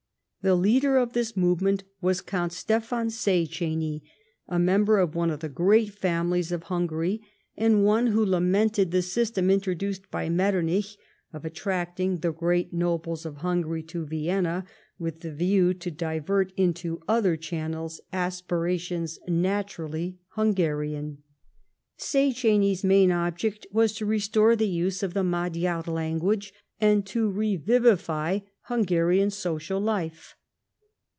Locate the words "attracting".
11.45-12.21